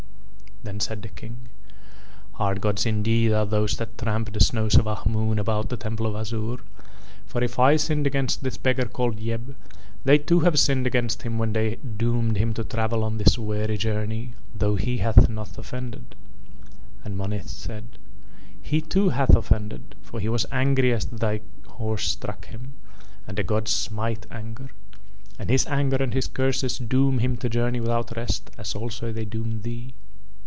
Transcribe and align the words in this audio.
Then 0.63 0.79
said 0.79 1.01
the 1.01 1.07
King: 1.09 1.47
"Hard 2.33 2.61
gods 2.61 2.85
indeed 2.85 3.31
are 3.31 3.47
those 3.47 3.77
that 3.77 3.97
tramp 3.97 4.31
the 4.31 4.39
snows 4.39 4.75
of 4.75 4.85
Ahmoon 4.85 5.39
about 5.39 5.69
the 5.69 5.75
temple 5.75 6.05
of 6.05 6.15
Azure, 6.15 6.59
for 7.25 7.43
if 7.43 7.57
I 7.57 7.77
sinned 7.77 8.05
against 8.05 8.43
this 8.43 8.57
beggar 8.57 8.85
called 8.85 9.17
Yeb, 9.17 9.55
they 10.03 10.19
too 10.19 10.41
have 10.41 10.59
sinned 10.59 10.85
against 10.85 11.23
him 11.23 11.39
when 11.39 11.53
they 11.53 11.77
doomed 11.97 12.37
him 12.37 12.53
to 12.53 12.63
travel 12.63 13.03
on 13.03 13.17
this 13.17 13.39
weary 13.39 13.75
journey 13.75 14.35
though 14.53 14.75
he 14.75 14.99
hath 14.99 15.27
not 15.27 15.57
offended." 15.57 16.13
And 17.03 17.17
Monith 17.17 17.49
said: 17.49 17.85
"He 18.61 18.81
too 18.81 19.09
hath 19.09 19.35
offended, 19.35 19.95
for 20.03 20.19
he 20.19 20.29
was 20.29 20.45
angry 20.51 20.93
as 20.93 21.05
thy 21.07 21.41
horse 21.69 22.07
struck 22.11 22.45
him, 22.45 22.73
and 23.27 23.35
the 23.35 23.41
gods 23.43 23.71
smite 23.71 24.27
anger. 24.29 24.69
And 25.39 25.49
his 25.49 25.65
anger 25.65 25.97
and 25.97 26.13
his 26.13 26.27
curses 26.27 26.77
doom 26.77 27.17
him 27.17 27.35
to 27.37 27.49
journey 27.49 27.79
without 27.79 28.15
rest 28.15 28.51
as 28.59 28.75
also 28.75 29.11
they 29.11 29.25
doom 29.25 29.63
thee." 29.63 29.95